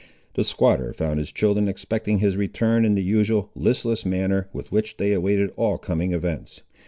The 0.33 0.43
squatter 0.43 0.93
found 0.93 1.19
his 1.19 1.31
children 1.31 1.67
expecting 1.67 2.17
his 2.17 2.35
return 2.35 2.85
in 2.85 2.95
the 2.95 3.03
usual 3.03 3.51
listless 3.53 4.03
manner 4.03 4.49
with 4.51 4.71
which 4.71 4.97
they 4.97 5.13
awaited 5.13 5.51
all 5.55 5.77
coming 5.77 6.11
events. 6.11 6.63